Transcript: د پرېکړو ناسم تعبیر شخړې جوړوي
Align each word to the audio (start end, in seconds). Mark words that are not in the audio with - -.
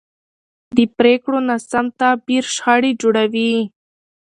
د 0.77 0.79
پرېکړو 0.97 1.37
ناسم 1.49 1.85
تعبیر 1.99 2.43
شخړې 2.55 2.91
جوړوي 3.01 3.53